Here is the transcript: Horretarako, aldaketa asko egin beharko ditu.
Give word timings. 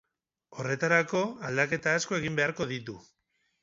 Horretarako, 0.61 1.23
aldaketa 1.51 1.97
asko 2.01 2.21
egin 2.23 2.43
beharko 2.43 2.71
ditu. 2.77 3.03